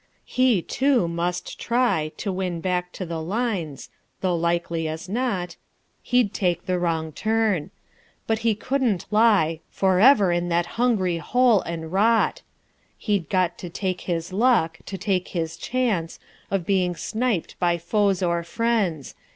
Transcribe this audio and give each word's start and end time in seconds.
He, 0.25 0.63
too, 0.63 1.07
must 1.07 1.59
try 1.59 2.11
To 2.17 2.31
win 2.33 2.59
back 2.59 2.91
to 2.93 3.05
the 3.05 3.21
lines, 3.21 3.91
though, 4.21 4.35
likely 4.35 4.87
as 4.87 5.07
not, 5.07 5.57
He'd 6.01 6.33
take 6.33 6.65
the 6.65 6.79
wrong 6.79 7.11
turn: 7.11 7.69
but 8.25 8.39
he 8.39 8.55
couldn't 8.55 9.05
lie 9.11 9.59
Forever 9.69 10.31
in 10.31 10.49
that 10.49 10.65
hungry 10.81 11.17
hole 11.17 11.61
and 11.61 11.91
rot, 11.93 12.41
He'd 12.97 13.29
got 13.29 13.59
to 13.59 13.69
take 13.69 14.01
his 14.01 14.33
luck, 14.33 14.79
to 14.87 14.97
take 14.97 15.27
his 15.37 15.55
chance 15.55 16.17
Of 16.49 16.65
being 16.65 16.95
sniped 16.95 17.59
by 17.59 17.77
foes 17.77 18.23
or 18.23 18.41
friends. 18.41 19.13